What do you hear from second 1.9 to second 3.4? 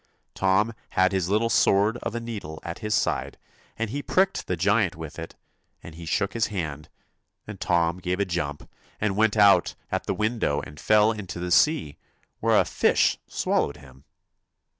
of a needle at his side